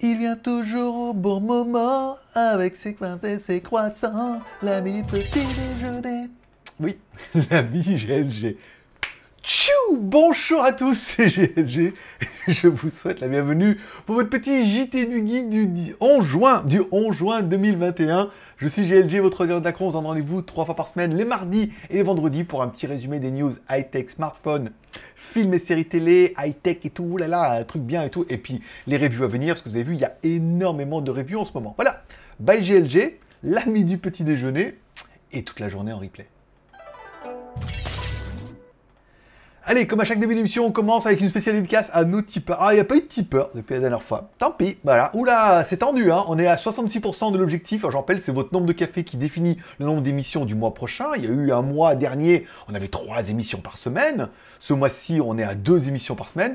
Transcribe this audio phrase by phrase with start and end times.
[0.00, 4.42] Il vient toujours au bon moment avec ses coins et ses croissants.
[4.60, 6.28] L'ami du petit déjeuner.
[6.78, 6.98] Oui,
[7.50, 8.56] l'ami GLG.
[9.92, 11.94] Bonjour à tous, c'est GLG.
[12.48, 16.82] Je vous souhaite la bienvenue pour votre petit JT du Geek du 11 juin, du
[16.90, 18.30] 11 juin 2021.
[18.56, 19.88] Je suis GLG, votre de Dacron.
[19.88, 22.86] On donne rendez-vous trois fois par semaine, les mardis et les vendredis, pour un petit
[22.86, 24.72] résumé des news high-tech, smartphone,
[25.14, 27.16] films et séries télé, high-tech et tout.
[27.16, 28.26] Là là, un truc bien et tout.
[28.28, 31.00] Et puis les reviews à venir, parce que vous avez vu, il y a énormément
[31.00, 31.74] de reviews en ce moment.
[31.76, 32.02] Voilà,
[32.40, 34.78] bye GLG, l'ami du petit déjeuner,
[35.32, 36.26] et toute la journée en replay.
[39.68, 42.58] Allez, comme à chaque début d'émission, on commence avec une spéciale dédicace à nos tipeurs.
[42.60, 44.30] Ah, il n'y a pas eu de tipeurs depuis la dernière fois.
[44.38, 45.10] Tant pis, voilà.
[45.12, 46.22] Oula, c'est tendu, hein.
[46.28, 47.82] On est à 66% de l'objectif.
[47.82, 51.06] Je rappelle, c'est votre nombre de cafés qui définit le nombre d'émissions du mois prochain.
[51.16, 54.28] Il y a eu un mois dernier, on avait trois émissions par semaine.
[54.60, 56.54] Ce mois-ci, on est à deux émissions par semaine.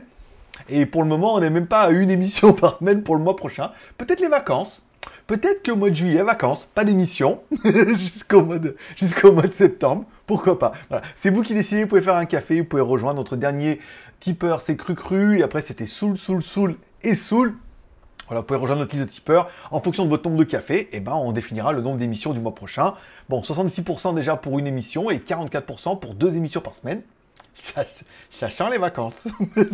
[0.69, 3.21] Et pour le moment, on n'est même pas à une émission par semaine pour le
[3.21, 3.71] mois prochain.
[3.97, 4.85] Peut-être les vacances.
[5.27, 7.41] Peut-être qu'au mois de juillet, vacances, pas d'émission,
[8.05, 10.71] jusqu'au mois de septembre, pourquoi pas.
[11.17, 13.81] C'est vous qui décidez, vous pouvez faire un café, vous pouvez rejoindre notre dernier
[14.21, 17.55] tipeur, c'est Cru Cru, et après c'était Soul, Soul, Soul et Soul.
[18.27, 19.49] Voilà, vous pouvez rejoindre notre liste de tipeurs.
[19.71, 22.39] En fonction de votre nombre de cafés, eh ben, on définira le nombre d'émissions du
[22.39, 22.93] mois prochain.
[23.27, 27.01] Bon, 66% déjà pour une émission et 44% pour deux émissions par semaine.
[27.61, 27.83] Ça,
[28.49, 29.27] ça les vacances.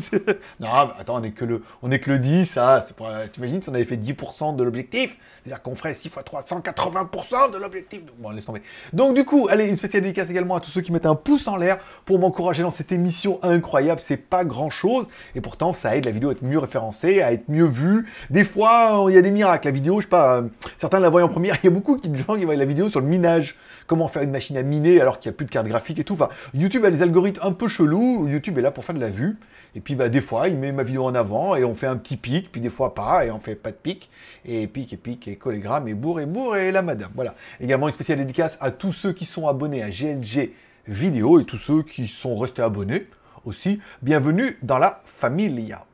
[0.59, 2.85] non, attends, on est que le, on est que le 10, ça.
[3.31, 5.15] T'imagines si on avait fait 10% de l'objectif?
[5.41, 8.01] C'est-à-dire qu'on ferait 6 fois 380% de l'objectif.
[8.19, 8.61] Bon, laisse tomber.
[8.91, 11.47] Donc, du coup, allez, une spéciale dédicace également à tous ceux qui mettent un pouce
[11.47, 14.01] en l'air pour m'encourager dans cette émission incroyable.
[14.03, 15.07] C'est pas grand chose.
[15.35, 18.11] Et pourtant, ça aide la vidéo à être mieux référencée, à être mieux vue.
[18.29, 19.67] Des fois, il y a des miracles.
[19.67, 21.55] La vidéo, je sais pas, euh, certains la voient en première.
[21.63, 23.55] Il y a beaucoup de gens qui voient la vidéo sur le minage.
[23.85, 26.03] Comment faire une machine à miner alors qu'il n'y a plus de carte graphique et
[26.03, 26.15] tout.
[26.15, 29.37] Enfin, YouTube a des algorithmes un peu YouTube est là pour faire de la vue.
[29.75, 31.97] Et puis bah, des fois, il met ma vidéo en avant et on fait un
[31.97, 34.09] petit pic, puis des fois pas, et on fait pas de pic,
[34.45, 37.11] et pic et pic, et collégramme, et bourre et bourre, et la madame.
[37.15, 37.35] Voilà.
[37.59, 40.51] Également une spéciale dédicace à tous ceux qui sont abonnés à GLG
[40.87, 43.07] Vidéo et tous ceux qui sont restés abonnés
[43.45, 43.81] aussi.
[44.01, 45.85] Bienvenue dans la familia.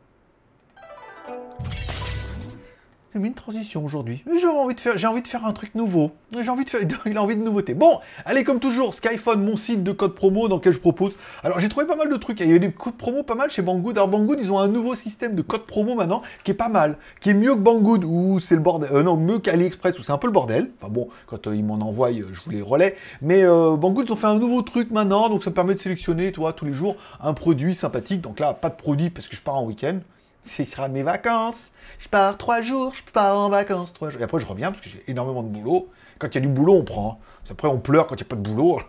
[3.13, 4.23] J'ai mis une transition aujourd'hui.
[4.41, 6.13] J'ai envie de faire, j'ai envie de faire un truc nouveau.
[6.31, 7.75] J'ai envie de faire, il a envie de nouveauté.
[7.75, 11.13] Bon, allez comme toujours, Skyphone, mon site de code promo dans lequel je propose.
[11.43, 12.39] Alors j'ai trouvé pas mal de trucs.
[12.39, 13.95] Il y a des codes promo pas mal chez Banggood.
[13.99, 16.97] Alors Banggood, ils ont un nouveau système de code promo maintenant qui est pas mal,
[17.21, 18.89] qui est mieux que Banggood où c'est le bordel.
[18.91, 20.71] Euh, non, mieux qu'AliExpress où c'est un peu le bordel.
[20.81, 22.95] Enfin bon, quand euh, ils m'en envoient, euh, je vous les relais.
[23.21, 25.79] Mais euh, Banggood, ils ont fait un nouveau truc maintenant, donc ça me permet de
[25.79, 28.21] sélectionner, toi, tous les jours, un produit sympathique.
[28.21, 29.99] Donc là, pas de produit parce que je pars en week-end
[30.45, 31.71] ce sera mes vacances.
[31.99, 34.21] Je pars trois jours, je pars en vacances trois jours.
[34.21, 35.89] Et après, je reviens parce que j'ai énormément de boulot.
[36.19, 37.19] Quand il y a du boulot, on prend.
[37.49, 38.81] Après, on pleure quand il n'y a pas de boulot.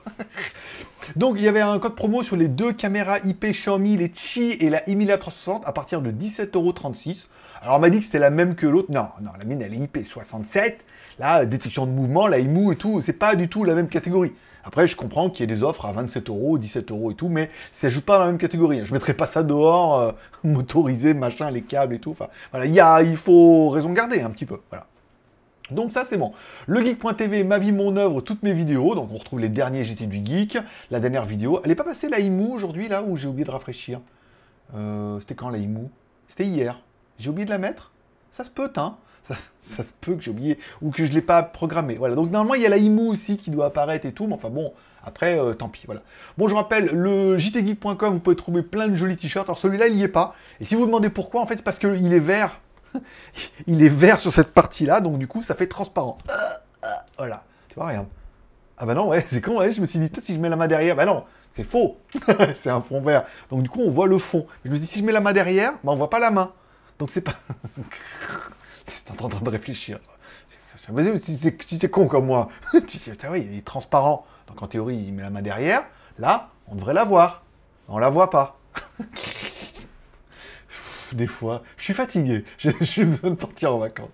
[1.16, 4.52] Donc, il y avait un code promo sur les deux caméras IP Xiaomi, les Qi
[4.52, 7.26] et la Emilia 360 à partir de 17,36€.
[7.62, 8.90] Alors, on m'a dit que c'était la même que l'autre.
[8.90, 10.76] Non, non, la mienne, elle est IP67.
[11.18, 14.32] Là, détection de mouvement, la IMU et tout, c'est pas du tout la même catégorie.
[14.64, 17.28] Après, je comprends qu'il y ait des offres à 27 euros, 17 euros et tout,
[17.28, 18.84] mais ça joue pas dans la même catégorie.
[18.84, 20.12] Je mettrai pas ça dehors, euh,
[20.44, 22.12] motorisé, machin, les câbles et tout.
[22.12, 24.60] Enfin, voilà, il faut raison garder un petit peu.
[24.70, 24.86] Voilà.
[25.70, 26.32] Donc ça c'est bon.
[26.66, 28.94] Le geek.tv, ma vie, mon œuvre, toutes mes vidéos.
[28.94, 30.58] Donc on retrouve les derniers GT du geek,
[30.90, 31.60] la dernière vidéo.
[31.64, 34.00] Elle est pas passée la IMU aujourd'hui là où j'ai oublié de rafraîchir?
[34.74, 35.88] Euh, c'était quand la IMU
[36.28, 36.80] C'était hier.
[37.18, 37.92] J'ai oublié de la mettre?
[38.32, 38.96] Ça se peut, hein?
[39.28, 41.94] Ça, se peut que j'ai oublié ou que je ne l'ai pas programmé.
[41.96, 44.34] Voilà, donc normalement il y a la IMU aussi qui doit apparaître et tout, mais
[44.34, 44.72] enfin bon,
[45.04, 46.00] après, euh, tant pis, voilà.
[46.38, 49.48] Bon, je rappelle, le jtgeek.com, vous pouvez trouver plein de jolis t-shirts.
[49.48, 50.34] Alors celui-là, il n'y est pas.
[50.60, 52.60] Et si vous demandez pourquoi, en fait, c'est parce qu'il est vert.
[53.66, 56.18] il est vert sur cette partie-là, donc du coup, ça fait transparent.
[57.18, 58.06] Voilà, tu vois, regarde.
[58.76, 60.48] Ah bah non, ouais, c'est con, ouais, je me suis dit, peut-être si je mets
[60.48, 61.24] la main derrière, bah non,
[61.54, 61.98] c'est faux.
[62.62, 63.24] c'est un fond vert.
[63.50, 64.46] Donc du coup, on voit le fond.
[64.64, 66.30] je me suis dit, si je mets la main derrière, bah on voit pas la
[66.30, 66.52] main.
[66.98, 67.34] Donc c'est pas...
[68.86, 69.98] T'es en train de réfléchir.
[70.76, 72.82] Si c'est con comme moi, oui,
[73.50, 74.26] il est transparent.
[74.48, 75.84] Donc en théorie, il met la main derrière.
[76.18, 77.44] Là, on devrait la voir.
[77.88, 78.58] On la voit pas.
[81.12, 82.44] Des fois, je suis fatigué.
[82.58, 84.10] J'ai besoin de partir en vacances.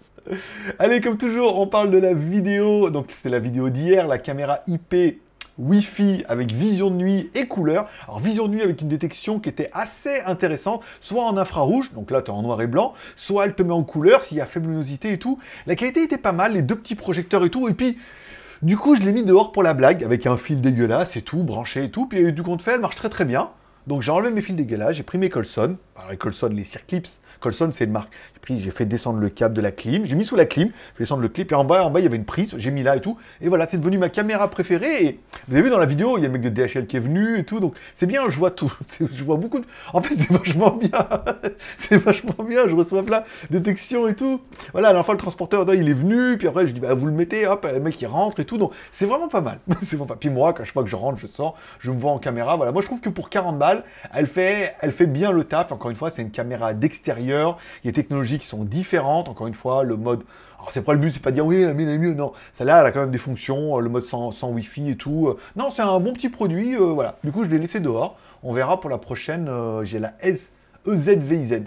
[0.79, 2.91] Allez, comme toujours, on parle de la vidéo.
[2.91, 5.21] Donc c'était la vidéo d'hier, la caméra IP
[5.61, 7.87] Wi-Fi avec vision de nuit et couleur.
[8.07, 12.11] Alors vision de nuit avec une détection qui était assez intéressante, soit en infrarouge, donc
[12.11, 14.41] là tu es en noir et blanc, soit elle te met en couleur s'il y
[14.41, 15.39] a faible luminosité et tout.
[15.67, 17.99] La qualité était pas mal, les deux petits projecteurs et tout, et puis
[18.63, 21.43] du coup je l'ai mis dehors pour la blague avec un fil dégueulasse et tout,
[21.43, 23.51] branché et tout, puis du compte fait elle marche très très bien.
[23.87, 27.19] Donc j'ai enlevé mes fils dégueulasses, j'ai pris mes Colson, alors les Colson, les Circlips,
[27.41, 28.11] Colson, c'est une marque.
[28.35, 30.69] J'ai pris, j'ai fait descendre le câble de la clim, j'ai mis sous la clim,
[30.69, 32.51] j'ai fait descendre le clip, et en bas, en bas, il y avait une prise,
[32.57, 33.17] j'ai mis là et tout.
[33.41, 35.05] Et voilà, c'est devenu ma caméra préférée.
[35.05, 36.97] Et vous avez vu dans la vidéo, il y a le mec de DHL qui
[36.97, 37.61] est venu et tout.
[37.61, 38.73] Donc c'est bien, je vois tout.
[39.13, 39.65] Je vois beaucoup de...
[39.93, 40.91] En fait, c'est vachement bien.
[41.79, 44.41] c'est vachement bien, je reçois plein de détection et tout.
[44.73, 47.07] Voilà, à la fois, le transporteur, il est venu, puis après, je dis, bah, vous
[47.07, 48.59] le mettez, hop, le mec, il rentre et tout.
[48.59, 49.59] Donc c'est vraiment pas mal.
[49.85, 52.13] c'est pas Puis moi, quand je vois que je rentre, je sors, je me vois
[52.13, 52.57] en caméra.
[52.57, 55.73] Voilà, moi, je trouve que pour 40 balles, elle fait, elle fait bien le taf.
[55.73, 57.30] Encore une fois, c'est une caméra d'extérieur.
[57.31, 59.29] Il y a des technologies qui sont différentes.
[59.29, 60.25] Encore une fois, le mode
[60.61, 62.33] alors c'est pas le but, c'est pas de dire oui, la mienne est mieux, non.
[62.53, 65.29] Celle-là, elle a quand même des fonctions, euh, le mode sans, sans Wi-Fi et tout.
[65.29, 65.39] Euh.
[65.57, 67.17] Non, c'est un bon petit produit, euh, voilà.
[67.25, 68.19] Du coup, je l'ai laissé dehors.
[68.43, 69.51] On verra pour la prochaine,
[69.85, 70.51] j'ai la S
[70.87, 71.63] EZVIZ.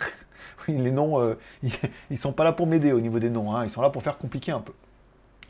[0.68, 1.36] oui, les noms,
[2.10, 3.64] ils, sont pas là pour m'aider au niveau des noms, hein.
[3.64, 4.72] ils sont là pour faire compliquer un peu.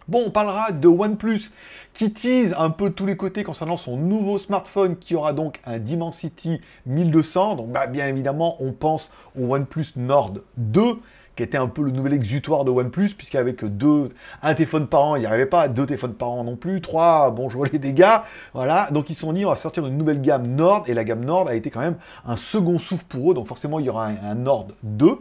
[0.08, 1.50] Bon, on parlera de OnePlus
[1.92, 5.78] qui tease un peu tous les côtés concernant son nouveau smartphone qui aura donc un
[5.78, 7.56] Dimensity 1200.
[7.56, 11.00] Donc, bah, bien évidemment, on pense au OnePlus Nord 2
[11.34, 14.10] qui était un peu le nouvel exutoire de OnePlus, puisqu'avec deux,
[14.42, 17.30] un téléphone par an, il n'y arrivait pas, deux téléphones par an non plus, trois,
[17.30, 18.20] bonjour les dégâts,
[18.54, 18.88] voilà.
[18.90, 21.48] Donc ils sont dit, on va sortir une nouvelle gamme Nord, et la gamme Nord
[21.48, 24.16] a été quand même un second souffle pour eux, donc forcément il y aura un,
[24.24, 25.18] un Nord 2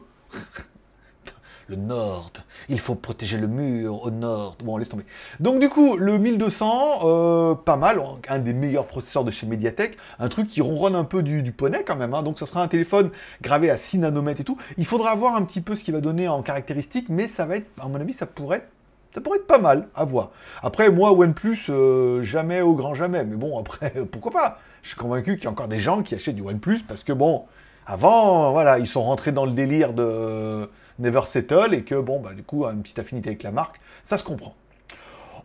[1.67, 2.31] le nord.
[2.69, 4.57] Il faut protéger le mur au nord.
[4.63, 5.05] Bon, laisse tomber.
[5.39, 9.97] Donc du coup, le 1200, euh, pas mal, un des meilleurs processeurs de chez Mediatek,
[10.19, 12.13] un truc qui ronronne un peu du, poney quand même.
[12.13, 12.23] Hein.
[12.23, 14.57] Donc ça sera un téléphone gravé à 6 nanomètres et tout.
[14.77, 17.57] Il faudra voir un petit peu ce qu'il va donner en caractéristiques, mais ça va
[17.57, 18.67] être, à mon avis, ça pourrait
[19.13, 20.31] ça pourrait être pas mal à voir.
[20.61, 23.23] Après, moi, OnePlus, euh, jamais au grand jamais.
[23.23, 24.59] Mais bon, après, pourquoi pas?
[24.83, 27.13] Je suis convaincu qu'il y a encore des gens qui achètent du OnePlus parce que
[27.13, 27.45] bon,
[27.87, 32.33] avant, voilà, ils sont rentrés dans le délire de Never Settle et que, bon, bah,
[32.33, 34.55] du coup, une petite affinité avec la marque, ça se comprend.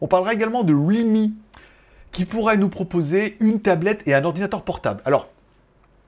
[0.00, 1.32] On parlera également de Realme
[2.12, 5.02] qui pourrait nous proposer une tablette et un ordinateur portable.
[5.04, 5.28] Alors,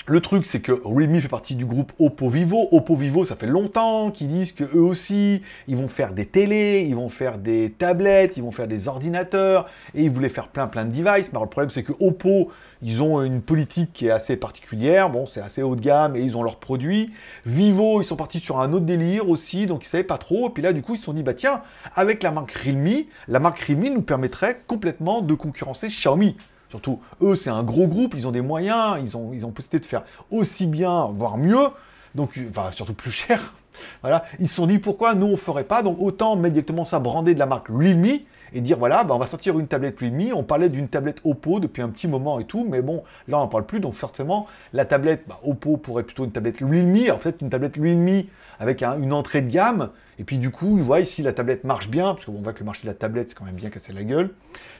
[0.06, 2.68] le truc, c'est que Realme fait partie du groupe Oppo Vivo.
[2.72, 6.84] Oppo Vivo, ça fait longtemps qu'ils disent que eux aussi, ils vont faire des télés,
[6.88, 10.66] ils vont faire des tablettes, ils vont faire des ordinateurs, et ils voulaient faire plein
[10.66, 11.30] plein de devices.
[11.32, 12.50] Mais le problème, c'est que Oppo,
[12.82, 15.08] ils ont une politique qui est assez particulière.
[15.08, 17.12] Bon, c'est assez haut de gamme et ils ont leurs produits.
[17.46, 20.48] Vivo, ils sont partis sur un autre délire aussi, donc ils savaient pas trop.
[20.48, 21.62] Et puis là, du coup, ils se sont dit, bah tiens,
[21.94, 26.36] avec la marque Realme, la marque Realme nous permettrait complètement de concurrencer Xiaomi.
[26.72, 29.80] Surtout, eux, c'est un gros groupe, ils ont des moyens, ils ont, ils ont possibilité
[29.80, 31.66] de faire aussi bien, voire mieux,
[32.14, 33.52] donc, enfin, surtout plus cher.
[34.00, 36.98] Voilà, ils se sont dit pourquoi nous on ferait pas, donc autant mettre directement ça
[36.98, 38.20] brandé de la marque Realme
[38.54, 40.32] et dire voilà, bah, on va sortir une tablette Realme.
[40.34, 43.40] On parlait d'une tablette Oppo depuis un petit moment et tout, mais bon, là on
[43.40, 47.18] n'en parle plus, donc forcément la tablette bah, Oppo pourrait plutôt une tablette Realme, alors
[47.18, 48.24] peut-être une tablette Realme
[48.58, 52.14] avec une entrée de gamme, et puis du coup, vous si la tablette marche bien,
[52.14, 54.04] parce qu'on voit que le marché de la tablette, c'est quand même bien cassé la
[54.04, 54.30] gueule,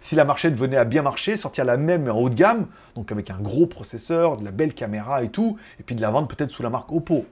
[0.00, 2.66] si la marchette venait à bien marcher, sortir la même mais en haut de gamme,
[2.94, 6.10] donc avec un gros processeur, de la belle caméra et tout, et puis de la
[6.10, 7.26] vendre peut-être sous la marque Oppo.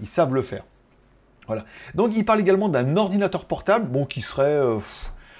[0.00, 0.64] Ils savent le faire.
[1.46, 1.64] Voilà.
[1.94, 4.56] Donc il parle également d'un ordinateur portable, bon, qui serait...
[4.56, 4.78] Euh,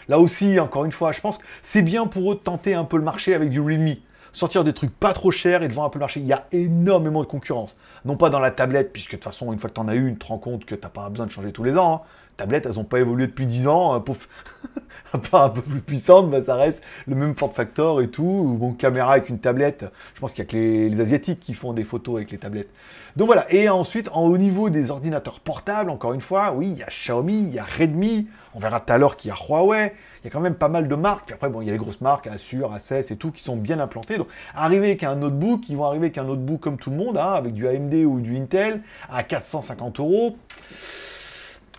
[0.09, 2.85] là aussi, encore une fois, je pense que c'est bien pour eux de tenter un
[2.85, 3.97] peu le marché avec du Realme
[4.33, 6.21] sortir des trucs pas trop chers et de vendre un peu le marché.
[6.21, 7.77] Il y a énormément de concurrence.
[8.05, 9.95] Non pas dans la tablette, puisque de toute façon, une fois que tu en as
[9.95, 12.03] une, tu te rends compte que tu n'as pas besoin de changer tous les ans.
[12.05, 12.09] Hein.
[12.39, 13.95] Tablettes, elles n'ont pas évolué depuis 10 ans.
[13.95, 14.03] Hein,
[15.13, 18.57] à part un peu plus puissante, bah, ça reste le même form factor et tout.
[18.59, 19.85] Bon, caméra avec une tablette.
[20.15, 22.71] Je pense qu'il y a que les, Asiatiques qui font des photos avec les tablettes.
[23.17, 23.53] Donc voilà.
[23.53, 26.87] Et ensuite, en, au niveau des ordinateurs portables, encore une fois, oui, il y a
[26.87, 28.29] Xiaomi, il y a Redmi.
[28.55, 30.69] On verra tout à l'heure qu'il y a Huawei il y a quand même pas
[30.69, 31.33] mal de marques.
[31.33, 33.81] Après, bon, il y a les grosses marques, Assure, Aces et tout, qui sont bien
[33.81, 34.19] implantées.
[34.19, 37.19] Donc, arriver avec un notebook, ils vont arriver avec un notebook comme tout le monde,
[37.19, 40.37] hein, avec du AMD ou du Intel, à 450 euros.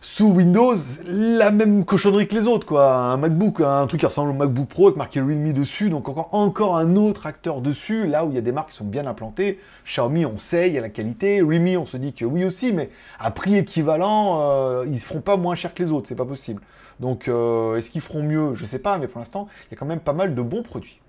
[0.06, 2.94] Sous Windows, la même cochonnerie que les autres, quoi.
[2.94, 6.76] Un MacBook, un truc qui ressemble au MacBook Pro avec marqué Realme dessus, donc encore,
[6.76, 9.62] un autre acteur dessus, là où il y a des marques qui sont bien implantées.
[9.86, 11.42] Xiaomi, on sait, il y a la qualité.
[11.42, 15.06] Realme, on se dit que oui aussi, mais à prix équivalent, euh, ils ne se
[15.06, 16.62] feront pas moins cher que les autres, c'est pas possible.
[17.00, 18.56] Donc, euh, est-ce qu'ils feront mieux?
[18.56, 20.42] Je ne sais pas, mais pour l'instant, il y a quand même pas mal de
[20.42, 21.00] bons produits.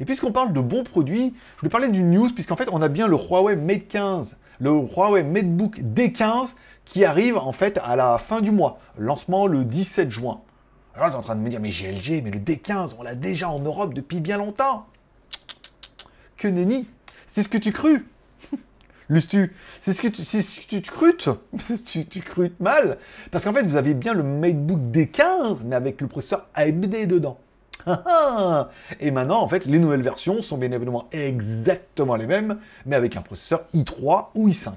[0.00, 2.88] Et puisqu'on parle de bons produits, je voulais parler d'une news, puisqu'en fait, on a
[2.88, 6.54] bien le Huawei Mate 15, le Huawei MateBook D15,
[6.88, 8.80] qui arrive en fait à la fin du mois.
[8.98, 10.40] Lancement le 17 juin.
[10.94, 13.14] Alors, tu es en train de me dire, mais GLG, mais le D15, on l'a
[13.14, 14.86] déjà en Europe depuis bien longtemps.
[16.36, 16.88] Que nenni
[17.28, 18.02] C'est ce que tu crus
[19.08, 21.28] Lustu, c'est ce que tu, c'est ce que tu crutes.
[21.86, 22.98] tu, crutes mal.
[23.30, 27.38] Parce qu'en fait, vous avez bien le MacBook D15, mais avec le processeur AMD dedans.
[29.00, 33.16] Et maintenant, en fait, les nouvelles versions sont bien évidemment exactement les mêmes, mais avec
[33.16, 34.72] un processeur i3 ou i5.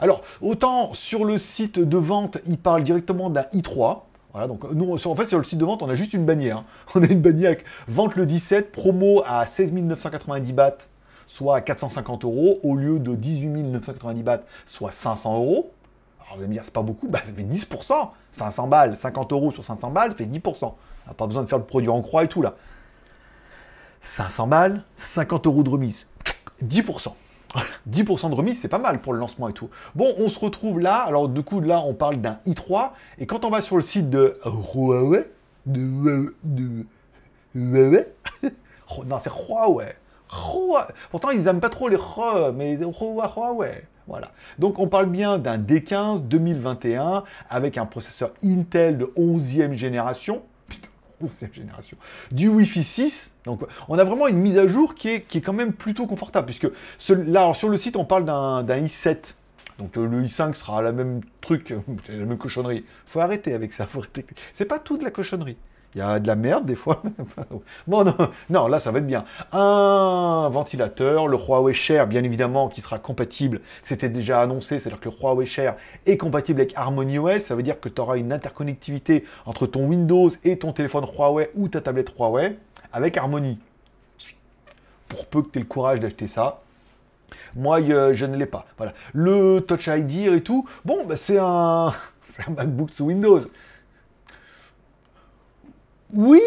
[0.00, 4.00] Alors, autant sur le site de vente, il parle directement d'un i3.
[4.32, 6.58] Voilà, donc nous, en fait, sur le site de vente, on a juste une bannière.
[6.58, 6.64] Hein.
[6.94, 10.88] On a une bannière avec vente le 17, promo à 16 990 bahts
[11.26, 15.72] soit 450 euros, au lieu de 18 990 bahts, soit 500 euros.
[16.20, 18.10] Alors vous allez me dire, c'est pas beaucoup, bah ça fait 10%.
[18.32, 20.40] 500 balles, 50 euros sur 500 balles, fait 10%.
[20.62, 20.74] On
[21.06, 22.54] n'a pas besoin de faire le produit en croix et tout là.
[24.00, 26.06] 500 balles, 50 euros de remise.
[26.64, 27.12] 10%.
[27.90, 29.70] 10% de remise, c'est pas mal pour le lancement et tout.
[29.94, 30.96] Bon, on se retrouve là.
[30.96, 32.90] Alors, du coup, là, on parle d'un i3.
[33.18, 35.30] Et quand on va sur le site de Huawei,
[35.66, 36.86] de, de,
[37.54, 38.06] Huawei,
[39.06, 39.94] non, c'est Huawei.
[41.10, 43.86] Pourtant, ils n'aiment pas trop les Huawei, mais Huawei.
[44.06, 44.32] Voilà.
[44.58, 50.42] Donc, on parle bien d'un D15 2021 avec un processeur Intel de 11e génération.
[51.24, 51.96] 11e génération.
[52.30, 55.40] Du Wi-Fi 6 donc on a vraiment une mise à jour qui est, qui est
[55.40, 56.68] quand même plutôt confortable, puisque
[57.10, 59.34] là, sur le site, on parle d'un i7.
[59.78, 61.74] Donc le, i5 sera la même truc,
[62.08, 62.84] la même cochonnerie.
[63.06, 64.02] Faut arrêter avec ça, faut.
[64.54, 65.56] C'est pas tout de la cochonnerie.
[65.94, 67.02] Il y a de la merde des fois.
[67.86, 68.16] bon, non,
[68.50, 69.24] non, là ça va être bien.
[69.52, 73.60] Un ventilateur, le Huawei Share, bien évidemment, qui sera compatible.
[73.82, 77.42] C'était déjà annoncé, c'est-à-dire que le Huawei Share est compatible avec Harmony OS.
[77.42, 81.50] Ça veut dire que tu auras une interconnectivité entre ton Windows et ton téléphone Huawei
[81.54, 82.58] ou ta tablette Huawei
[82.92, 83.58] avec Harmony.
[85.08, 86.62] Pour peu que tu aies le courage d'acheter ça.
[87.54, 88.66] Moi, je ne l'ai pas.
[88.76, 88.94] Voilà.
[89.12, 91.92] Le Touch ID et tout, bon, bah, c'est un...
[92.46, 93.42] un MacBook sous Windows.
[96.14, 96.40] Oui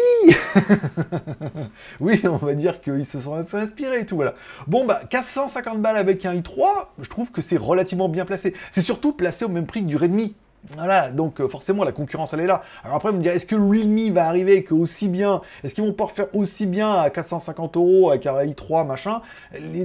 [2.00, 4.34] Oui, on va dire qu'ils se sont un peu inspirés et tout, voilà.
[4.66, 8.54] Bon, bah, 450 balles avec un i3, je trouve que c'est relativement bien placé.
[8.72, 10.34] C'est surtout placé au même prix que du Redmi.
[10.70, 12.62] Voilà, donc euh, forcément la concurrence elle est là.
[12.84, 16.10] Alors après, me dire, est-ce que Realme va arriver aussi bien, est-ce qu'ils vont pouvoir
[16.10, 19.22] faire aussi bien à 450 euros avec un i3 machin?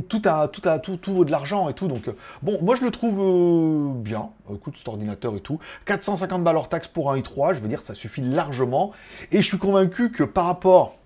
[0.10, 1.88] Tout, tout, tout vaut de l'argent et tout.
[1.88, 4.30] Donc euh, bon, moi je le trouve euh, bien.
[4.54, 5.60] Écoute, cet ordinateur et tout.
[5.86, 8.92] 450 balles hors taxe pour un i3, je veux dire, ça suffit largement.
[9.32, 10.98] Et je suis convaincu que par rapport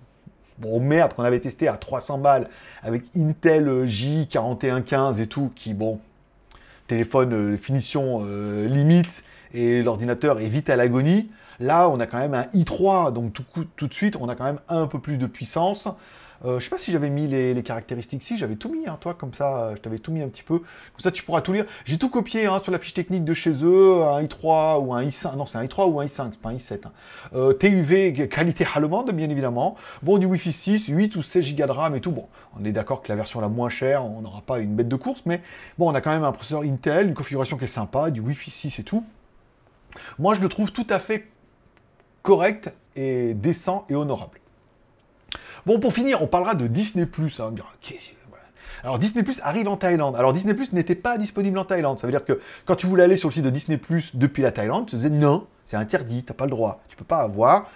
[0.59, 2.49] bon, merde qu'on avait testé à 300 balles
[2.83, 5.99] avec Intel J4115 et tout, qui bon,
[6.87, 8.25] téléphone finition
[8.65, 11.29] limite et l'ordinateur est vite à l'agonie.
[11.59, 14.59] Là, on a quand même un i3, donc tout, de suite, on a quand même
[14.69, 15.87] un peu plus de puissance.
[16.45, 18.23] Euh, je sais pas si j'avais mis les, caractéristiques.
[18.23, 20.59] Si, j'avais tout mis, hein, toi, comme ça, je t'avais tout mis un petit peu.
[20.59, 21.65] Comme ça, tu pourras tout lire.
[21.85, 25.03] J'ai tout copié hein, sur la fiche technique de chez eux, un i3 ou un
[25.03, 25.35] i5.
[25.35, 26.85] Non, c'est un i3 ou un i5, c'est pas un i7.
[26.85, 26.91] Hein.
[27.33, 29.75] Euh, TUV, qualité allemande, bien évidemment.
[30.03, 32.11] Bon, du Wi-Fi 6, 8 ou 16 Go de RAM et tout.
[32.11, 32.27] Bon,
[32.59, 34.95] on est d'accord que la version la moins chère, on n'aura pas une bête de
[34.95, 35.41] course, mais
[35.79, 38.51] bon, on a quand même un processeur Intel, une configuration qui est sympa, du Wi-Fi
[38.51, 39.03] 6 et tout.
[40.19, 41.27] Moi, je le trouve tout à fait
[42.23, 44.39] correct et décent et honorable.
[45.65, 47.05] Bon, pour finir, on parlera de Disney+.
[47.39, 47.53] Hein.
[48.83, 50.15] Alors Disney arrive en Thaïlande.
[50.15, 51.99] Alors Disney n'était pas disponible en Thaïlande.
[51.99, 53.79] Ça veut dire que quand tu voulais aller sur le site de Disney
[54.13, 56.95] depuis la Thaïlande, tu te disais non, c'est interdit, tu n'as pas le droit, tu
[56.95, 57.69] peux pas avoir.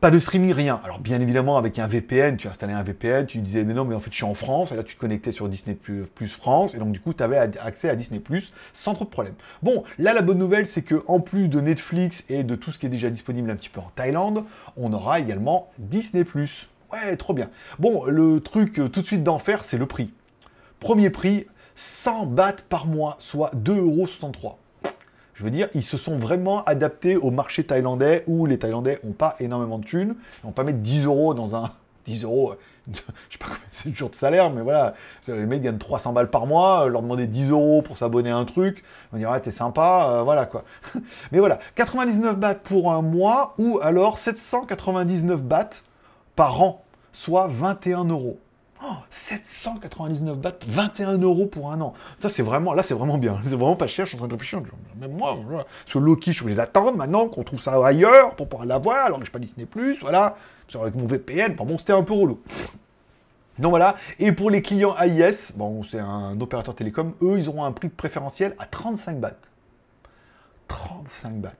[0.00, 0.80] Pas de streaming, rien.
[0.82, 3.94] Alors bien évidemment, avec un VPN, tu installais un VPN, tu disais mais non, mais
[3.94, 6.74] en fait je suis en France, et là tu te connectais sur Disney Plus France,
[6.74, 9.34] et donc du coup tu avais accès à Disney Plus sans trop de problèmes.
[9.62, 12.78] Bon, là la bonne nouvelle c'est que en plus de Netflix et de tout ce
[12.78, 14.44] qui est déjà disponible un petit peu en Thaïlande,
[14.78, 16.68] on aura également Disney Plus.
[16.90, 17.50] Ouais, trop bien.
[17.78, 20.14] Bon, le truc euh, tout de suite d'enfer, c'est le prix.
[20.78, 24.54] Premier prix, 100 bahts par mois, soit 2,63€.
[25.40, 29.12] Je veux dire, ils se sont vraiment adaptés au marché thaïlandais où les Thaïlandais n'ont
[29.12, 30.14] pas énormément de thunes.
[30.42, 31.72] Ils vont pas mettre 10 euros dans un.
[32.04, 32.56] 10 euros,
[32.92, 34.92] je sais pas combien c'est le jour de salaire, mais voilà.
[35.28, 38.44] Les mecs gagnent 300 balles par mois, leur demander 10 euros pour s'abonner à un
[38.44, 38.84] truc.
[39.14, 40.64] On dirait, ah, t'es sympa, euh, voilà quoi.
[41.32, 45.70] mais voilà, 99 bahts pour un mois ou alors 799 bahts
[46.36, 48.38] par an, soit 21 euros.
[49.10, 51.94] 799 bahts, 21 euros pour un an.
[52.18, 53.38] Ça, c'est vraiment, là, c'est vraiment bien.
[53.44, 54.06] C'est vraiment pas cher.
[54.06, 54.62] Je suis en train de réfléchir.
[54.98, 55.38] Même moi,
[55.86, 59.20] sur Loki, je suis obligé d'attendre maintenant qu'on trouve ça ailleurs pour pouvoir l'avoir, alors
[59.20, 60.36] que je pas Disney Plus, voilà.
[60.80, 62.40] Avec mon VPN, bon, c'était un peu relou.
[63.58, 67.64] Donc voilà, et pour les clients AIS, bon, c'est un opérateur télécom, eux, ils auront
[67.64, 69.36] un prix préférentiel à 35 bahts.
[70.68, 71.50] 35 bahts.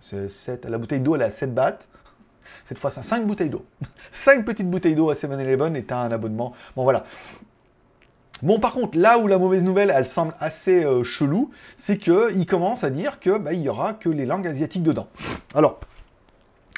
[0.00, 1.78] C'est 7, la bouteille d'eau, elle est à 7 bahts.
[2.68, 3.64] Cette fois, c'est 5 bouteilles d'eau.
[4.12, 6.52] 5 petites bouteilles d'eau à 7-Eleven et un abonnement.
[6.76, 7.04] Bon, voilà.
[8.42, 12.44] Bon, par contre, là où la mauvaise nouvelle, elle semble assez euh, chelou, c'est qu'il
[12.46, 15.06] commence à dire que bah, il aura que les langues asiatiques dedans.
[15.54, 15.78] Alors,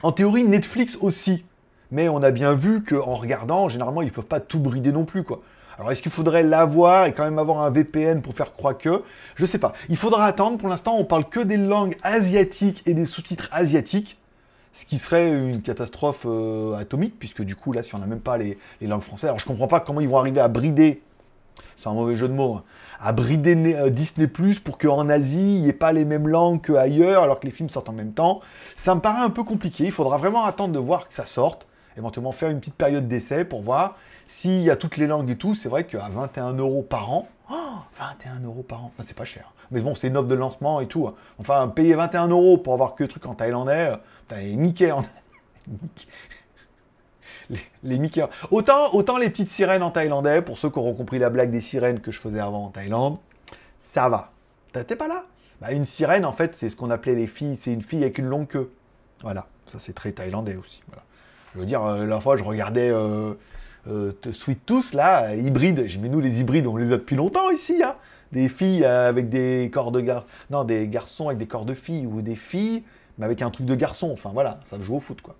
[0.02, 1.44] en théorie, Netflix aussi.
[1.90, 5.06] Mais on a bien vu qu'en regardant, généralement, ils ne peuvent pas tout brider non
[5.06, 5.40] plus, quoi.
[5.78, 9.02] Alors, est-ce qu'il faudrait l'avoir et quand même avoir un VPN pour faire croire que?
[9.36, 9.72] Je sais pas.
[9.88, 10.58] Il faudra attendre.
[10.58, 14.18] Pour l'instant, on parle que des langues asiatiques et des sous-titres asiatiques
[14.74, 18.20] ce qui serait une catastrophe euh, atomique, puisque du coup, là, si on n'a même
[18.20, 21.00] pas les, langues françaises, alors je comprends pas comment ils vont arriver à brider,
[21.78, 22.64] c'est un mauvais jeu de mots, hein,
[23.00, 24.28] à brider euh, Disney
[24.64, 27.70] pour qu'en Asie, il n'y ait pas les mêmes langues qu'ailleurs, alors que les films
[27.70, 28.40] sortent en même temps.
[28.76, 31.66] Ça me paraît un peu compliqué, il faudra vraiment attendre de voir que ça sorte,
[31.96, 35.36] éventuellement faire une petite période d'essai pour voir s'il y a toutes les langues et
[35.36, 35.54] tout.
[35.54, 37.28] C'est vrai qu'à 21 euros par an,
[37.98, 38.92] 21 euros par an.
[39.04, 39.52] c'est pas cher.
[39.70, 41.06] Mais bon, c'est une offre de lancement et tout.
[41.06, 41.14] Hein.
[41.38, 43.92] Enfin, payer 21 euros pour avoir que le truc en thaïlandais,
[44.36, 45.04] les Mickey en.
[47.82, 48.22] les, Mickey.
[48.50, 51.60] Autant, autant les petites sirènes en thaïlandais, pour ceux qui auront compris la blague des
[51.60, 53.18] sirènes que je faisais avant en Thaïlande,
[53.80, 54.32] ça va.
[54.72, 55.24] T'es pas là?
[55.60, 57.56] Bah, Une sirène, en fait, c'est ce qu'on appelait les filles.
[57.56, 58.72] C'est une fille avec une longue queue.
[59.22, 59.46] Voilà.
[59.66, 60.80] Ça, c'est très thaïlandais aussi.
[61.54, 62.90] Je veux dire, euh, la fois, je regardais.
[62.90, 63.34] Euh,
[63.88, 65.86] euh, Sweet Tooth, là, hybride.
[66.00, 67.82] Mais nous, les hybrides, on les a depuis longtemps ici.
[67.82, 67.94] Hein.
[68.32, 70.26] Des filles avec des corps de garçons.
[70.50, 72.06] Non, des garçons avec des corps de filles.
[72.06, 72.82] Ou des filles,
[73.18, 74.10] mais avec un truc de garçon.
[74.12, 75.36] Enfin, voilà, ça joue au foot, quoi.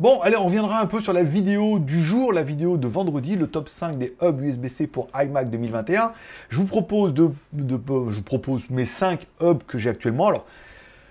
[0.00, 3.36] Bon, allez, on reviendra un peu sur la vidéo du jour, la vidéo de vendredi,
[3.36, 6.12] le top 5 des hubs USB-C pour iMac 2021.
[6.48, 10.26] Je vous propose de, je vous propose mes 5 hubs que j'ai actuellement.
[10.26, 10.46] Alors,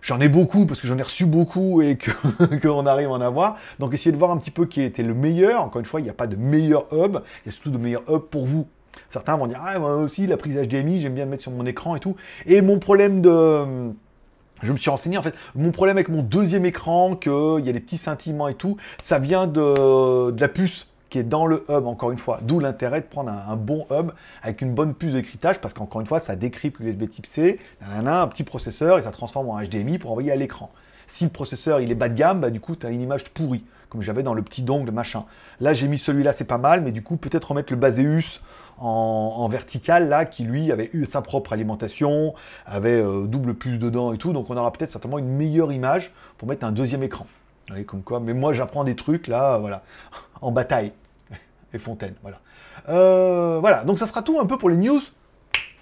[0.03, 3.55] J'en ai beaucoup parce que j'en ai reçu beaucoup et qu'on arrive à en avoir.
[3.79, 5.62] Donc essayez de voir un petit peu qui était le meilleur.
[5.62, 7.77] Encore une fois, il n'y a pas de meilleur hub, il y a surtout de
[7.77, 8.67] meilleurs hubs pour vous.
[9.10, 11.65] Certains vont dire Ah, moi aussi, la prise HDMI, j'aime bien le mettre sur mon
[11.65, 12.17] écran et tout.
[12.45, 13.93] Et mon problème de.
[14.62, 15.36] Je me suis renseigné en fait.
[15.55, 19.19] Mon problème avec mon deuxième écran, qu'il y a des petits scintillements et tout, ça
[19.19, 22.39] vient de, la puce qui est dans le hub, encore une fois.
[22.41, 25.22] D'où l'intérêt de prendre un, bon hub avec une bonne puce de
[25.62, 29.50] parce qu'encore une fois, ça décrypte l'USB type C, un petit processeur, et ça transforme
[29.50, 30.72] en HDMI pour envoyer à l'écran.
[31.13, 33.25] Si le processeur il est bas de gamme, bah, du coup, tu as une image
[33.25, 35.25] pourrie, comme j'avais dans le petit dongle machin.
[35.60, 38.41] Là, j'ai mis celui-là, c'est pas mal, mais du coup, peut-être remettre le Baseus
[38.79, 42.34] en, vertical, là, qui lui avait eu sa propre alimentation,
[42.65, 46.12] avait euh, double puce dedans et tout, donc on aura peut-être certainement une meilleure image
[46.39, 47.27] pour mettre un deuxième écran.
[47.70, 49.84] Vous comme quoi, mais moi j'apprends des trucs là, voilà,
[50.41, 50.93] en bataille
[51.75, 52.15] et Fontaine.
[52.24, 52.39] Voilà.
[52.89, 55.01] Euh, voilà, donc ça sera tout un peu pour les news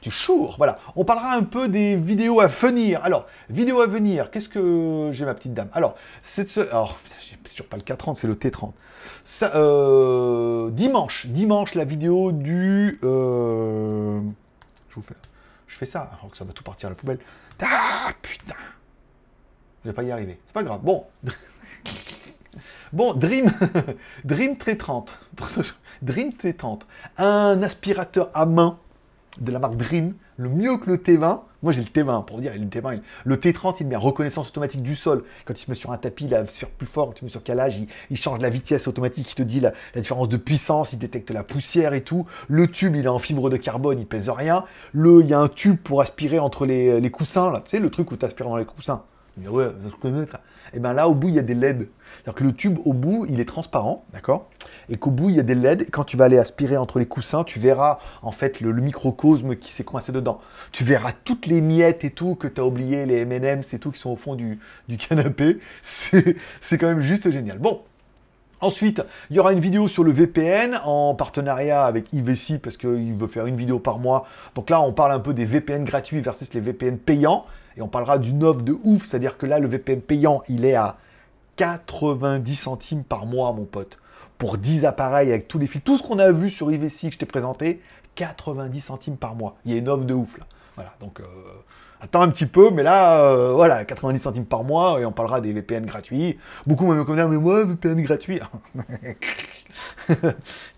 [0.01, 0.55] du jour.
[0.57, 3.03] Voilà, on parlera un peu des vidéos à venir.
[3.03, 5.69] Alors, vidéos à venir, qu'est-ce que j'ai ma petite dame?
[5.73, 6.59] Alors, c'est ce...
[6.59, 8.71] Alors, j'ai toujours pas le 430, c'est le T30.
[9.25, 12.99] Ça, euh, dimanche, dimanche, la vidéo du...
[13.03, 14.19] Euh,
[14.89, 15.15] je vous fais...
[15.67, 17.19] Je fais ça, alors ça va tout partir à la poubelle.
[17.61, 18.55] Ah, putain
[19.83, 20.37] Je vais pas y arriver.
[20.45, 20.81] C'est pas grave.
[20.83, 21.05] Bon.
[22.93, 23.49] Bon, Dream,
[24.25, 25.07] Dream T30.
[26.01, 26.81] Dream T30.
[27.17, 28.77] Un aspirateur à main
[29.39, 31.41] de la marque Dream, le mieux que le T20.
[31.63, 34.95] Moi, j'ai le T20 pour dire, le T20, le T30, il met reconnaissance automatique du
[34.95, 35.23] sol.
[35.45, 37.07] Quand il se met sur un tapis, il se faire plus fort.
[37.07, 39.31] Quand il se sur calage, il, change la vitesse automatique.
[39.31, 40.93] Il te dit la, différence de puissance.
[40.93, 42.25] Il détecte la poussière et tout.
[42.47, 44.65] Le tube, il est en fibre de carbone, il pèse rien.
[44.91, 47.51] Le, il y a un tube pour aspirer entre les, coussins.
[47.51, 47.61] Là.
[47.63, 49.03] Tu sais, le truc où tu aspires dans les coussins.
[49.37, 49.67] ouais,
[50.29, 50.41] ça.
[50.73, 51.87] Et bien là, au bout, il y a des LED.
[52.23, 54.49] C'est-à-dire que le tube, au bout, il est transparent, d'accord?
[54.89, 55.81] Et qu'au bout, il y a des LED.
[55.83, 59.55] Et quand tu vas aller aspirer entre les coussins, tu verras en fait le, microcosme
[59.55, 60.39] qui s'est coincé dedans.
[60.71, 63.91] Tu verras toutes les miettes et tout que tu as oublié, les M&M's et tout
[63.91, 64.59] qui sont au fond du,
[64.97, 65.59] canapé.
[65.83, 67.57] C'est quand même juste génial.
[67.57, 67.81] Bon,
[68.63, 73.15] Ensuite, il y aura une vidéo sur le VPN en partenariat avec IVC parce qu'il
[73.15, 74.27] veut faire une vidéo par mois.
[74.53, 77.47] Donc là, on parle un peu des VPN gratuits versus les VPN payants.
[77.75, 80.75] Et on parlera d'une offre de ouf, c'est-à-dire que là, le VPN payant, il est
[80.75, 80.97] à
[81.61, 83.99] 90 centimes par mois, mon pote.
[84.39, 87.13] Pour 10 appareils avec tous les fils, tout ce qu'on a vu sur IVC que
[87.13, 87.83] je t'ai présenté,
[88.15, 89.57] 90 centimes par mois.
[89.63, 90.45] Il y a une offre de ouf là.
[90.73, 91.23] Voilà, donc euh,
[91.99, 95.39] attends un petit peu, mais là, euh, voilà, 90 centimes par mois, et on parlera
[95.39, 96.39] des VPN gratuits.
[96.65, 98.39] Beaucoup me dire, mais moi, VPN gratuit.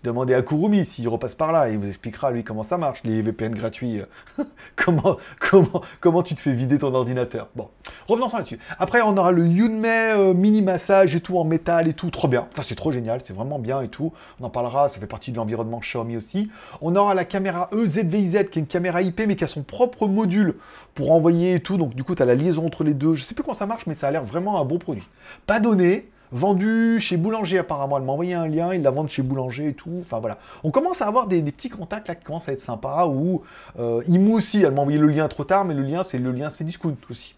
[0.04, 3.22] Demandez à Kurumi s'il repasse par là, il vous expliquera lui comment ça marche, les
[3.22, 4.02] VPN gratuits.
[4.76, 7.48] comment, comment, comment tu te fais vider ton ordinateur.
[7.56, 7.70] Bon,
[8.06, 8.58] revenons là-dessus.
[8.78, 12.28] Après, on aura le Yunmei euh, mini massage et tout en métal et tout, trop
[12.28, 12.46] bien.
[12.62, 14.12] C'est trop génial, c'est vraiment bien et tout.
[14.40, 16.50] On en parlera, ça fait partie de l'environnement Xiaomi aussi.
[16.80, 20.06] On aura la caméra EZVIZ qui est une caméra IP mais qui a son propre
[20.06, 20.54] module
[20.94, 21.76] pour envoyer et tout.
[21.76, 23.14] Donc du coup, tu as la liaison entre les deux.
[23.14, 25.06] Je sais plus comment ça marche, mais ça a l'air vraiment un bon produit.
[25.46, 27.96] Pas donné, vendu chez Boulanger apparemment.
[27.98, 30.02] Elle m'a envoyé un lien, il la vendent chez Boulanger et tout.
[30.02, 30.38] Enfin voilà.
[30.62, 33.06] On commence à avoir des, petits contacts là qui commencent à être sympas.
[33.06, 33.42] Ou
[33.78, 36.50] euh, aussi, elle m'a envoyé le lien trop tard, mais le lien, c'est le lien,
[36.50, 37.36] c'est Discount aussi.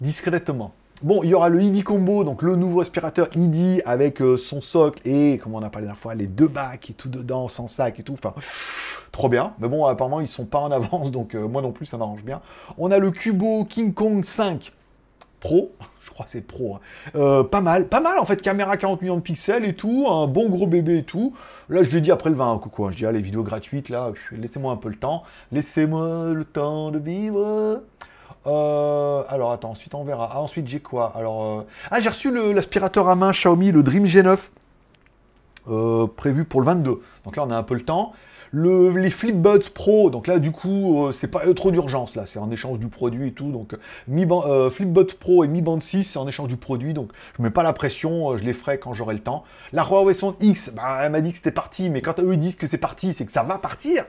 [0.00, 0.72] Discrètement.
[1.02, 4.60] Bon, il y aura le ID Combo, donc le nouveau aspirateur ID avec euh, son
[4.60, 7.48] socle et, comme on a parlé la dernière fois, les deux bacs et tout dedans,
[7.48, 8.14] sans sac et tout.
[8.14, 8.34] Enfin,
[9.12, 9.54] trop bien.
[9.60, 12.24] Mais bon, apparemment, ils sont pas en avance, donc euh, moi non plus, ça m'arrange
[12.24, 12.40] bien.
[12.78, 14.72] On a le Cubo King Kong 5
[15.40, 15.72] Pro.
[16.02, 16.76] Je crois que c'est Pro.
[16.76, 16.80] Hein.
[17.14, 18.42] Euh, pas mal, pas mal en fait.
[18.42, 20.06] Caméra 40 millions de pixels et tout.
[20.08, 21.32] Un bon gros bébé et tout.
[21.68, 22.90] Là, je l'ai dit après le 20, coucou.
[22.90, 25.22] Je dis, ah, les vidéos gratuites, là, laissez-moi un peu le temps.
[25.52, 27.82] Laissez-moi le temps de vivre.
[28.46, 30.30] Euh, alors attends, ensuite on verra.
[30.32, 34.06] Ah, ensuite j'ai quoi Alors euh, ah j'ai reçu l'aspirateur à main Xiaomi, le Dream
[34.06, 34.38] G9,
[35.68, 37.02] euh, prévu pour le 22.
[37.24, 38.12] Donc là on a un peu le temps.
[38.50, 42.50] Le, les FlipBuds Pro, donc là du coup c'est pas trop d'urgence là, c'est en
[42.50, 43.50] échange du produit et tout.
[43.52, 44.26] Donc Mi
[44.70, 47.62] FlipBuds Pro et Mi Band 6 c'est en échange du produit, donc je mets pas
[47.62, 49.44] la pression, je les ferai quand j'aurai le temps.
[49.74, 52.38] La Huawei Sound X, bah, elle m'a dit que c'était parti, mais quand eux ils
[52.38, 54.06] disent que c'est parti, c'est que ça va partir.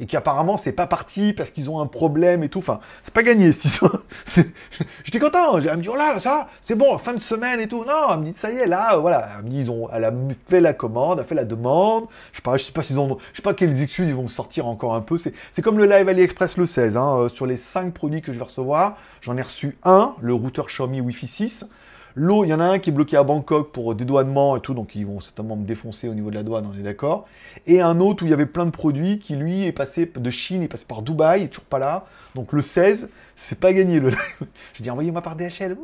[0.00, 2.58] Et qu'apparemment c'est pas parti parce qu'ils ont un problème et tout.
[2.58, 4.02] Enfin, c'est pas gagné histoire.
[5.04, 5.58] J'étais content.
[5.58, 7.84] Elle me dit oh là ça, c'est bon, fin de semaine et tout.
[7.84, 9.28] Non, elle me dit ça y est là, voilà.
[9.38, 10.12] Elle me dit ils ont, elle a
[10.48, 12.06] fait la commande, elle a fait la demande.
[12.32, 14.66] Je sais pas, je sais pas ont, je sais pas quelles excuses ils vont sortir
[14.66, 15.18] encore un peu.
[15.18, 16.96] C'est comme le live AliExpress le 16.
[16.96, 17.16] Hein.
[17.18, 20.66] Euh, sur les 5 produits que je vais recevoir, j'en ai reçu un, le routeur
[20.66, 21.66] Xiaomi Wi-Fi 6.
[22.16, 24.72] L'eau, il y en a un qui est bloqué à Bangkok pour dédouanement et tout,
[24.72, 27.26] donc ils vont certainement me défoncer au niveau de la douane, on est d'accord.
[27.66, 30.30] Et un autre où il y avait plein de produits qui, lui, est passé de
[30.30, 32.06] Chine, est passé par Dubaï, il est toujours pas là.
[32.36, 34.18] Donc le 16, c'est pas gagné le live.
[34.74, 35.76] J'ai dit envoyez-moi par DHL.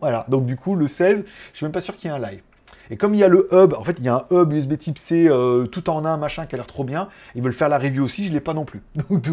[0.00, 2.18] Voilà, donc du coup, le 16, je suis même pas sûr qu'il y ait un
[2.18, 2.42] live.
[2.90, 4.76] Et comme il y a le hub, en fait, il y a un hub USB
[4.76, 7.08] type C euh, tout en un, machin, qui a l'air trop bien.
[7.34, 8.82] Ils veulent faire la review aussi, je l'ai pas non plus.
[9.10, 9.24] Donc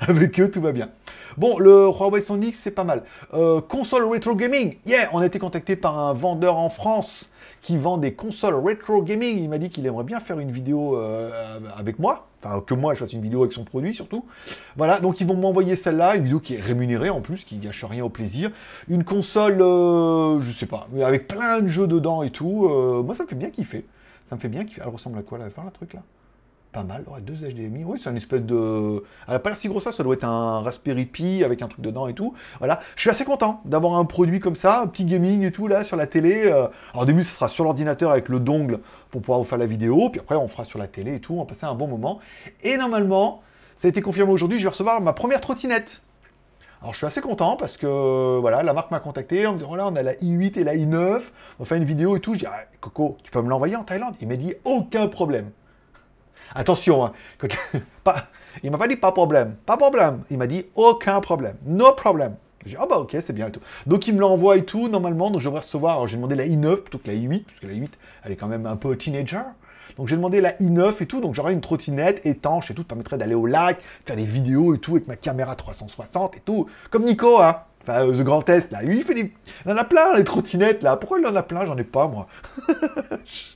[0.00, 0.90] avec eux, tout va bien.
[1.36, 3.02] Bon, le Huawei X, c'est pas mal.
[3.34, 7.30] Euh, console retro gaming, yeah, on a été contacté par un vendeur en France
[7.66, 9.42] qui vend des consoles retro gaming.
[9.42, 12.28] Il m'a dit qu'il aimerait bien faire une vidéo euh, avec moi.
[12.40, 14.24] Enfin, que moi, je fasse une vidéo avec son produit, surtout.
[14.76, 17.84] Voilà, donc ils vont m'envoyer celle-là, une vidéo qui est rémunérée en plus, qui gâche
[17.84, 18.52] rien au plaisir.
[18.86, 22.68] Une console, euh, je sais pas, avec plein de jeux dedans et tout.
[22.70, 23.84] Euh, moi, ça me fait bien kiffer.
[24.28, 24.82] Ça me fait bien kiffer.
[24.84, 26.02] Elle ressemble à quoi, la fin, le truc, là?
[26.72, 27.04] Pas mal.
[27.06, 27.84] Ouais, deux HDMI.
[27.84, 29.02] Oui, c'est une espèce de.
[29.26, 31.68] Elle n'a pas l'air si gros ça, ça doit être un Raspberry Pi avec un
[31.68, 32.34] truc dedans et tout.
[32.58, 32.80] Voilà.
[32.96, 35.84] Je suis assez content d'avoir un produit comme ça, un petit gaming et tout là
[35.84, 36.42] sur la télé.
[36.44, 36.68] Euh.
[36.92, 39.66] Alors au début, ce sera sur l'ordinateur avec le dongle pour pouvoir vous faire la
[39.66, 40.10] vidéo.
[40.10, 41.34] Puis après, on fera sur la télé et tout.
[41.34, 42.20] On va passer un bon moment.
[42.62, 43.42] Et normalement,
[43.76, 46.00] ça a été confirmé aujourd'hui, je vais recevoir ma première trottinette.
[46.82, 49.68] Alors je suis assez content parce que voilà, la marque m'a contacté en me disant
[49.68, 51.20] voilà, on a la i8 et la i9,
[51.58, 52.34] on faire une vidéo et tout.
[52.34, 54.14] Je dis ah, Coco, tu peux me l'envoyer en Thaïlande?
[54.20, 55.50] Il m'a dit aucun problème.
[56.54, 57.12] Attention, hein.
[58.04, 58.26] pas,
[58.62, 60.22] il m'a pas dit pas problème, pas problème.
[60.30, 62.36] Il m'a dit aucun problème, no problème.
[62.64, 63.60] J'ai dit, ah bah ok, c'est bien et tout.
[63.86, 66.76] Donc il me l'envoie et tout, normalement, donc je devrais recevoir, j'ai demandé la i9
[66.78, 67.90] plutôt que la i8, parce que la i8,
[68.24, 69.42] elle est quand même un peu teenager.
[69.96, 73.18] Donc j'ai demandé la i9 et tout, donc j'aurai une trottinette étanche et tout, permettrait
[73.18, 76.66] d'aller au lac, faire des vidéos et tout, avec ma caméra 360 et tout.
[76.90, 77.62] Comme Nico, hein.
[77.82, 78.82] Enfin, euh, The Grand Test, là.
[78.82, 79.32] Lui, il fait des...
[79.64, 80.96] Il en a plein, les trottinettes, là.
[80.96, 81.64] Pourquoi il en a plein?
[81.66, 82.26] J'en ai pas, moi.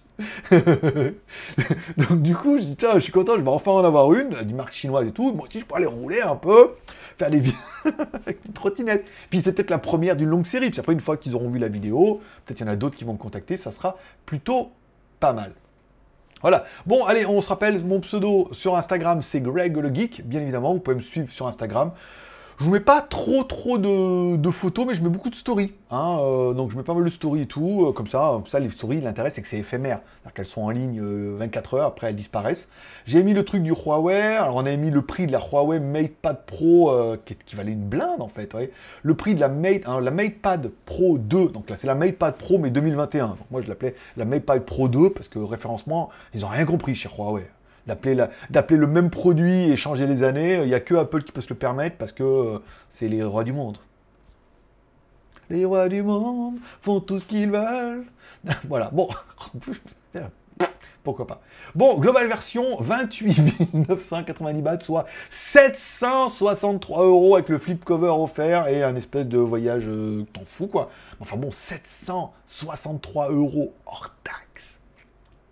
[0.50, 4.30] Donc du coup, je dis, tiens, je suis content, je vais enfin en avoir une,
[4.42, 5.32] du marque chinoise et tout.
[5.32, 6.76] Moi aussi, je peux aller rouler un peu,
[7.18, 7.58] faire des vidéos
[8.12, 9.04] avec une trottinette.
[9.30, 10.70] Puis c'est peut-être la première d'une longue série.
[10.70, 12.96] Puis après, une fois qu'ils auront vu la vidéo, peut-être il y en a d'autres
[12.96, 14.70] qui vont me contacter, ça sera plutôt
[15.18, 15.52] pas mal.
[16.42, 16.64] Voilà.
[16.86, 20.72] Bon, allez, on se rappelle, mon pseudo sur Instagram, c'est Greg le Geek, bien évidemment.
[20.72, 21.92] Vous pouvez me suivre sur Instagram.
[22.60, 25.72] Je vous mets pas trop trop de, photos, mais je mets beaucoup de stories.
[25.90, 28.38] Hein, euh, donc je mets pas mal de stories et tout, euh, comme ça.
[28.48, 30.00] ça, les stories, l'intérêt c'est que c'est éphémère.
[30.04, 32.68] C'est-à-dire qu'elles sont en ligne 24 euh, heures, après elles disparaissent.
[33.06, 34.36] J'ai mis le truc du Huawei.
[34.36, 36.94] Alors on avait mis le prix de la Huawei MatePad Pro,
[37.24, 38.54] qui, valait une blinde en fait.
[39.02, 41.48] Le prix de la, Mate, hein, la MatePad Pro 2.
[41.48, 43.28] Donc là c'est la MatePad Pro mais 2021.
[43.28, 46.94] Donc moi je l'appelais la MatePad Pro 2 parce que référencement, ils ont rien compris
[46.94, 47.46] chez Huawei
[47.86, 48.14] d'appeler
[48.76, 50.60] le même produit et changer les années.
[50.62, 52.58] Il n'y a que Apple qui peut se le permettre parce que euh,
[52.90, 53.78] c'est les rois du monde.
[55.48, 58.06] Les rois du monde font tout ce qu'ils veulent.
[58.68, 59.08] voilà, bon.
[61.02, 61.40] Pourquoi pas.
[61.74, 68.82] Bon, global version, 28 990 bahts, soit 763 euros avec le flip cover offert et
[68.82, 70.90] un espèce de voyage, euh, t'en fous quoi.
[71.20, 74.64] Enfin bon, 763 euros hors taxe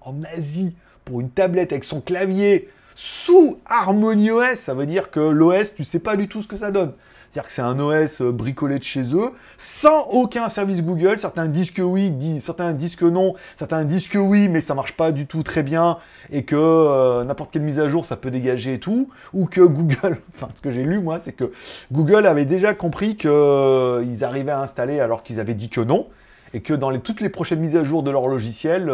[0.02, 0.74] en Asie
[1.08, 5.84] pour une tablette avec son clavier sous Harmony OS, ça veut dire que l'OS, tu
[5.84, 6.92] sais pas du tout ce que ça donne.
[7.30, 11.18] C'est-à-dire que c'est un OS euh, bricolé de chez eux, sans aucun service Google.
[11.18, 14.94] Certains disent que oui, certains disent que non, certains disent que oui, mais ça marche
[14.94, 15.98] pas du tout très bien,
[16.30, 19.08] et que euh, n'importe quelle mise à jour, ça peut dégager et tout.
[19.32, 21.52] Ou que Google, enfin ce que j'ai lu moi, c'est que
[21.90, 26.08] Google avait déjà compris qu'ils euh, arrivaient à installer alors qu'ils avaient dit que non,
[26.52, 28.92] et que dans toutes les prochaines mises à jour de leur logiciel,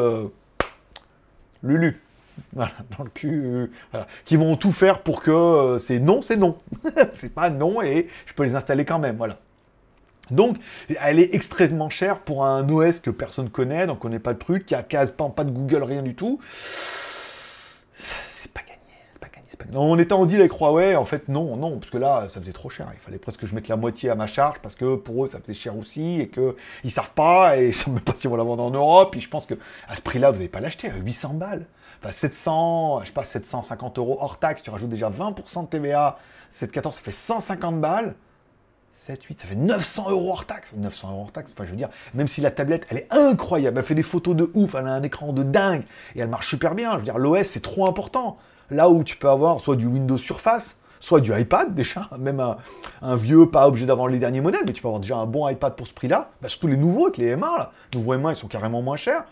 [1.64, 2.03] Lulu.
[2.52, 4.06] Voilà, dans le cul, voilà.
[4.24, 6.58] qui vont tout faire pour que euh, c'est non, c'est non.
[7.14, 9.38] c'est pas non et je peux les installer quand même, voilà.
[10.30, 10.56] Donc,
[10.88, 14.38] elle est extrêmement chère pour un OS que personne connaît, donc on connaît pas le
[14.38, 16.40] truc, qui a quasiment pas de Google, rien du tout.
[18.32, 18.78] C'est pas gagné,
[19.12, 19.53] c'est pas gagné, c'est pas gagné.
[19.72, 22.52] On était en deal avec Huawei, en fait, non, non, parce que là, ça faisait
[22.52, 22.86] trop cher.
[22.92, 25.28] Il fallait presque que je mette la moitié à ma charge, parce que pour eux,
[25.28, 28.30] ça faisait cher aussi, et qu'ils savent pas, et je sais même pas si on
[28.30, 29.54] va la vendre en Europe, et je pense que
[29.88, 31.66] à ce prix-là, vous n'allez pas l'acheter à 800 balles.
[32.12, 36.18] 700, je sais pas, 750 euros hors taxe, tu rajoutes déjà 20% de TVA,
[36.54, 38.14] 7,14, ça fait 150 balles.
[39.06, 40.72] 7, 8, ça fait 900 euros hors taxe.
[40.76, 43.78] 900 euros hors taxe, enfin, je veux dire, même si la tablette, elle est incroyable,
[43.78, 46.48] elle fait des photos de ouf, elle a un écran de dingue, et elle marche
[46.48, 46.92] super bien.
[46.92, 48.38] Je veux dire, l'OS, c'est trop important.
[48.70, 52.42] Là où tu peux avoir soit du Windows Surface, soit du iPad déjà, même
[53.02, 55.48] un, vieux, pas obligé d'avoir les derniers modèles, mais tu peux avoir déjà un bon
[55.48, 56.30] iPad pour ce prix-là.
[56.40, 57.72] Bah, surtout les nouveaux, avec les M1, là.
[57.92, 59.24] Les nouveaux M1, ils sont carrément moins chers.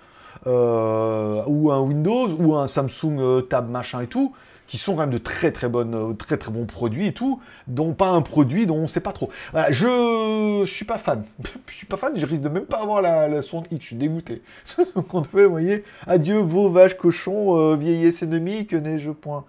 [0.47, 4.33] Euh, ou un Windows, ou un Samsung euh, Tab machin et tout,
[4.73, 7.43] qui sont quand même de très très bonnes, euh, très très bons produits et tout,
[7.67, 9.29] dont pas un produit dont on sait pas trop.
[9.51, 11.25] Voilà, je, je suis pas fan.
[11.69, 13.97] je suis pas fan, je risque de même pas avoir la, sonde X, je suis
[13.97, 14.41] dégoûté.
[14.65, 19.45] Fait, voyez, adieu vos vaches, cochons, euh, vieillesse ennemie, que n'ai-je point.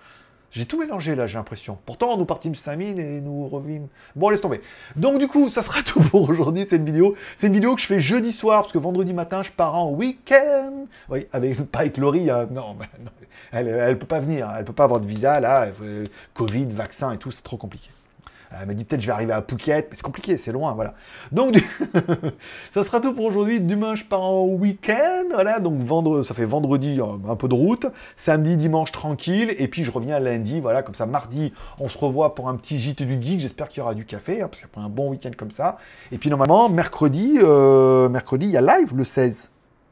[0.53, 1.79] J'ai tout mélangé là, j'ai l'impression.
[1.83, 3.87] Pourtant, nous partîmes 5000 et nous revîmes.
[4.15, 4.61] Bon, laisse tomber.
[4.95, 7.15] Donc, du coup, ça sera tout pour aujourd'hui, cette vidéo.
[7.39, 9.89] C'est une vidéo que je fais jeudi soir, parce que vendredi matin, je pars en
[9.89, 10.85] week-end.
[11.09, 12.29] Oui, avec, pas avec Laurie.
[12.29, 12.47] Hein.
[12.51, 13.11] Non, non,
[13.51, 14.53] elle, elle peut pas venir.
[14.55, 15.69] Elle peut pas avoir de visa, là.
[16.35, 17.89] Covid, vaccin et tout, c'est trop compliqué.
[18.61, 20.93] Elle m'a dit peut-être je vais arriver à Phuket, mais c'est compliqué, c'est loin, voilà.
[21.31, 21.55] Donc,
[22.73, 23.59] ça sera tout pour aujourd'hui.
[23.59, 25.59] Demain, je pars en week-end, voilà.
[25.59, 27.85] Donc, vendredi, ça fait vendredi, euh, un peu de route.
[28.17, 29.55] Samedi, dimanche, tranquille.
[29.57, 30.83] Et puis, je reviens lundi, voilà.
[30.83, 33.39] Comme ça, mardi, on se revoit pour un petit gîte du geek.
[33.39, 35.77] J'espère qu'il y aura du café, hein, parce qu'il a un bon week-end comme ça.
[36.11, 39.49] Et puis, normalement, mercredi, euh, mercredi, il y a live le 16.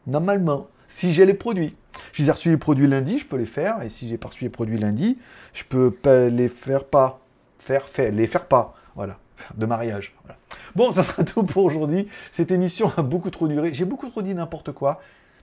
[0.07, 1.75] Normalement, si j'ai les produits.
[2.13, 3.81] Si j'ai reçu les produits lundi, je peux les faire.
[3.83, 5.17] Et si j'ai pas reçu les produits lundi,
[5.53, 7.20] je peux pas les faire pas
[7.63, 8.75] faire, faire, les faire pas.
[8.95, 9.17] Voilà,
[9.55, 10.13] de mariage.
[10.75, 12.07] Bon, ça sera tout pour aujourd'hui.
[12.33, 13.73] Cette émission a beaucoup trop duré.
[13.73, 15.01] J'ai beaucoup trop dit n'importe quoi,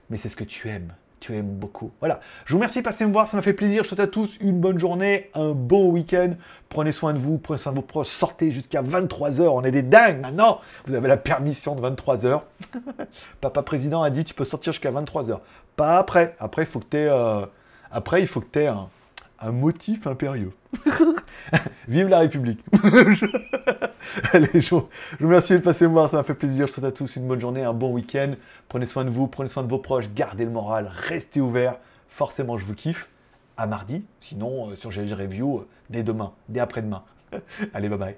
[0.09, 0.93] mais c'est ce que tu aimes.
[1.19, 1.91] Tu aimes beaucoup.
[1.99, 2.21] Voilà.
[2.45, 3.83] Je vous remercie de passer me voir, ça m'a fait plaisir.
[3.83, 6.35] Je souhaite à tous une bonne journée, un bon week-end.
[6.69, 8.07] Prenez soin de vous, prenez soin de vos proches.
[8.07, 9.41] Sortez jusqu'à 23h.
[9.49, 10.61] On est des dingues maintenant.
[10.85, 12.41] Vous avez la permission de 23h.
[13.41, 15.39] Papa président a dit tu peux sortir jusqu'à 23h.
[15.75, 16.35] Pas après.
[16.39, 17.45] Après, il faut que tu euh,
[17.91, 18.71] après, il faut que tu aies
[19.41, 20.51] un motif impérieux.
[21.87, 22.63] Vive la République
[24.33, 26.67] Allez, je vous remercie de passer me voir, ça m'a fait plaisir.
[26.67, 28.33] Je souhaite à tous une bonne journée, un bon week-end.
[28.67, 31.77] Prenez soin de vous, prenez soin de vos proches, gardez le moral, restez ouverts.
[32.09, 33.09] Forcément, je vous kiffe.
[33.57, 37.03] À mardi, sinon euh, sur GLG Review, euh, dès demain, dès après-demain.
[37.73, 38.15] Allez, bye bye.